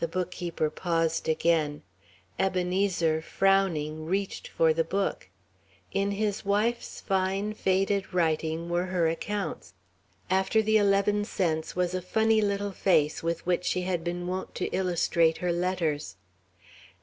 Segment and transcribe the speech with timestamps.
[0.00, 1.82] The bookkeeper paused again.
[2.38, 5.28] Ebenezer, frowning, reached for the book.
[5.92, 9.74] In his wife's fine faded writing were her accounts
[10.30, 14.54] after the eleven cents was a funny little face with which she had been wont
[14.54, 16.16] to illustrate her letters.